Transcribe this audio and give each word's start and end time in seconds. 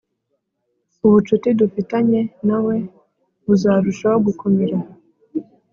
Ubucuti 1.05 1.49
dufitanye 1.59 2.21
na 2.47 2.57
we 2.65 2.75
buzarushaho 3.45 4.17
gukomera 4.27 4.77